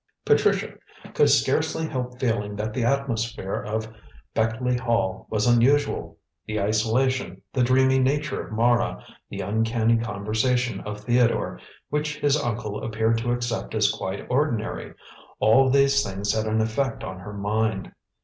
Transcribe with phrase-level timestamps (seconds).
[0.25, 0.73] Patricia
[1.13, 3.93] could scarcely help feeling that the atmosphere of
[4.33, 6.17] Beckleigh Hall was unusual.
[6.47, 11.59] The isolation, the dreamy nature of Mara, the uncanny conversation of Theodore,
[11.91, 14.95] which his uncle appeared to accept as quite ordinary
[15.39, 17.91] all these things had an effect on her mind.